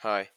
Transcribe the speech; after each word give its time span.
Hi. 0.00 0.28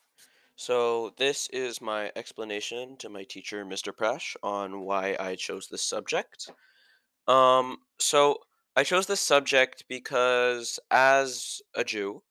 So 0.56 1.14
this 1.18 1.50
is 1.50 1.82
my 1.82 2.14
explanation 2.16 2.96
to 2.98 3.10
my 3.10 3.26
teacher, 3.26 3.66
Mr. 3.66 3.92
Prash, 3.94 4.38
on 4.42 4.82
why 4.82 5.18
I 5.20 5.36
chose 5.36 5.68
this 5.68 5.84
subject. 5.84 6.50
Um, 7.28 7.80
so 8.00 8.40
I 8.78 8.84
chose 8.84 9.06
this 9.08 9.20
subject 9.20 9.84
because 9.90 10.80
as 10.90 11.62
a 11.76 11.84
Jew, 11.84 12.24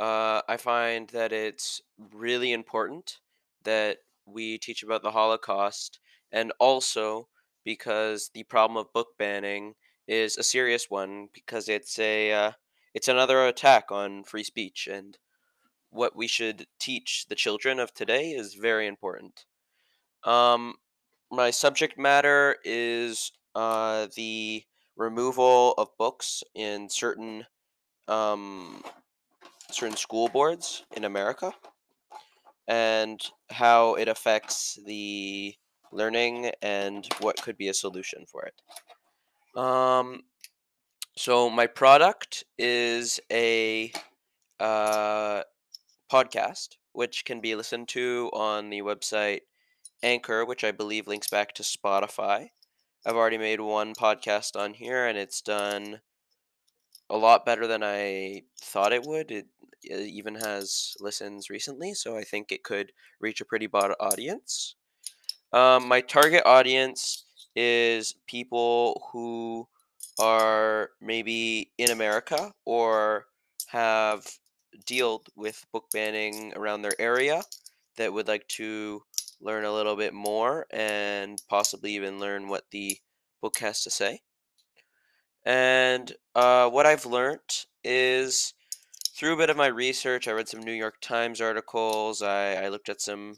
uh, 0.00 0.42
I 0.48 0.56
find 0.56 1.08
that 1.10 1.32
it's 1.32 1.80
really 2.12 2.52
important 2.52 3.18
that 3.62 3.98
we 4.26 4.58
teach 4.58 4.82
about 4.82 5.02
the 5.02 5.12
Holocaust, 5.12 6.00
and 6.32 6.52
also 6.58 7.28
because 7.64 8.30
the 8.34 8.42
problem 8.44 8.76
of 8.76 8.92
book 8.92 9.10
banning 9.16 9.74
is 10.08 10.36
a 10.36 10.42
serious 10.42 10.90
one 10.90 11.28
because 11.32 11.68
it's 11.68 12.00
a 12.00 12.32
uh, 12.32 12.52
it's 12.94 13.08
another 13.08 13.46
attack 13.46 13.92
on 13.92 14.24
free 14.24 14.44
speech 14.44 14.88
and 14.90 15.18
what 15.92 16.16
we 16.16 16.26
should 16.26 16.66
teach 16.80 17.26
the 17.28 17.34
children 17.34 17.78
of 17.78 17.92
today 17.92 18.30
is 18.30 18.54
very 18.54 18.86
important. 18.86 19.44
Um, 20.24 20.74
my 21.30 21.50
subject 21.50 21.98
matter 21.98 22.56
is 22.64 23.30
uh, 23.54 24.08
the 24.16 24.64
removal 24.96 25.74
of 25.78 25.96
books 25.98 26.42
in 26.54 26.88
certain 26.88 27.46
um, 28.08 28.82
certain 29.70 29.96
school 29.96 30.28
boards 30.28 30.84
in 30.96 31.04
America 31.04 31.52
and 32.68 33.20
how 33.50 33.94
it 33.94 34.08
affects 34.08 34.78
the 34.86 35.54
learning 35.92 36.50
and 36.62 37.06
what 37.20 37.40
could 37.42 37.56
be 37.56 37.68
a 37.68 37.74
solution 37.74 38.24
for 38.26 38.44
it. 38.44 39.58
Um, 39.58 40.22
so 41.16 41.50
my 41.50 41.66
product 41.66 42.44
is 42.58 43.20
a 43.30 43.92
uh, 44.58 45.42
podcast, 46.12 46.76
which 46.92 47.24
can 47.24 47.40
be 47.40 47.54
listened 47.54 47.88
to 47.88 48.28
on 48.34 48.68
the 48.68 48.82
website 48.82 49.40
Anchor, 50.02 50.44
which 50.44 50.62
I 50.62 50.70
believe 50.70 51.06
links 51.06 51.28
back 51.28 51.54
to 51.54 51.62
Spotify. 51.62 52.48
I've 53.06 53.16
already 53.16 53.38
made 53.38 53.60
one 53.60 53.94
podcast 53.94 54.54
on 54.54 54.74
here, 54.74 55.06
and 55.06 55.16
it's 55.16 55.40
done 55.40 56.00
a 57.08 57.16
lot 57.16 57.46
better 57.46 57.66
than 57.66 57.82
I 57.82 58.42
thought 58.60 58.92
it 58.92 59.04
would. 59.06 59.30
It, 59.30 59.46
it 59.82 60.08
even 60.08 60.34
has 60.34 60.94
listens 61.00 61.48
recently, 61.48 61.94
so 61.94 62.16
I 62.16 62.24
think 62.24 62.52
it 62.52 62.62
could 62.62 62.92
reach 63.20 63.40
a 63.40 63.46
pretty 63.46 63.66
broad 63.66 63.92
audience. 63.98 64.76
Um, 65.52 65.88
my 65.88 66.00
target 66.00 66.42
audience 66.44 67.24
is 67.56 68.14
people 68.26 69.08
who 69.12 69.66
are 70.18 70.90
maybe 71.00 71.70
in 71.78 71.90
America 71.90 72.52
or 72.64 73.26
have 73.68 74.26
dealt 74.86 75.28
with 75.36 75.66
book 75.72 75.86
banning 75.92 76.52
around 76.54 76.82
their 76.82 77.00
area 77.00 77.42
that 77.96 78.12
would 78.12 78.28
like 78.28 78.46
to 78.48 79.02
learn 79.40 79.64
a 79.64 79.72
little 79.72 79.96
bit 79.96 80.14
more 80.14 80.66
and 80.70 81.42
possibly 81.48 81.94
even 81.94 82.20
learn 82.20 82.48
what 82.48 82.64
the 82.70 82.98
book 83.40 83.58
has 83.58 83.82
to 83.82 83.90
say. 83.90 84.20
And 85.44 86.12
uh, 86.34 86.70
what 86.70 86.86
I've 86.86 87.06
learned 87.06 87.66
is 87.82 88.54
through 89.16 89.34
a 89.34 89.36
bit 89.36 89.50
of 89.50 89.56
my 89.56 89.66
research, 89.66 90.28
I 90.28 90.32
read 90.32 90.48
some 90.48 90.62
New 90.62 90.72
York 90.72 91.00
Times 91.00 91.40
articles. 91.40 92.22
I, 92.22 92.54
I 92.64 92.68
looked 92.68 92.88
at 92.88 93.00
some 93.00 93.36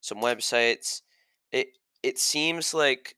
some 0.00 0.18
websites. 0.18 1.02
It 1.50 1.68
it 2.02 2.18
seems 2.18 2.74
like 2.74 3.16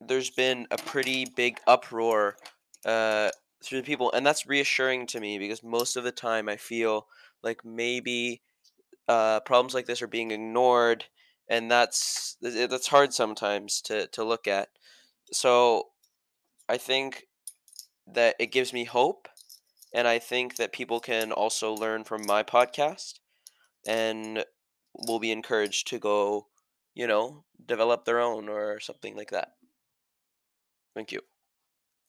there's 0.00 0.30
been 0.30 0.66
a 0.70 0.76
pretty 0.76 1.24
big 1.24 1.58
uproar 1.66 2.36
uh, 2.84 3.30
through 3.62 3.80
the 3.82 3.86
people, 3.86 4.12
and 4.12 4.24
that's 4.26 4.46
reassuring 4.46 5.06
to 5.08 5.20
me 5.20 5.38
because 5.38 5.62
most 5.62 5.96
of 5.96 6.04
the 6.04 6.12
time 6.12 6.48
I 6.48 6.56
feel 6.56 7.06
like 7.42 7.64
maybe 7.64 8.42
uh, 9.08 9.40
problems 9.40 9.74
like 9.74 9.86
this 9.86 10.02
are 10.02 10.06
being 10.08 10.30
ignored, 10.30 11.06
and 11.48 11.70
that's 11.70 12.36
th- 12.42 12.70
that's 12.70 12.88
hard 12.88 13.14
sometimes 13.14 13.80
to 13.82 14.06
to 14.08 14.24
look 14.24 14.46
at. 14.48 14.68
So 15.32 15.88
I 16.68 16.78
think 16.78 17.26
that 18.06 18.36
it 18.38 18.52
gives 18.52 18.72
me 18.72 18.84
hope, 18.84 19.28
and 19.94 20.08
I 20.08 20.18
think 20.18 20.56
that 20.56 20.72
people 20.72 21.00
can 21.00 21.32
also 21.32 21.74
learn 21.74 22.04
from 22.04 22.26
my 22.26 22.42
podcast 22.42 23.20
and 23.86 24.44
will 24.94 25.20
be 25.20 25.32
encouraged 25.32 25.88
to 25.88 25.98
go, 25.98 26.48
you 26.94 27.06
know, 27.06 27.44
develop 27.66 28.04
their 28.04 28.20
own 28.20 28.48
or 28.48 28.80
something 28.80 29.16
like 29.16 29.30
that. 29.30 29.52
Thank 30.94 31.12
you. 31.12 31.20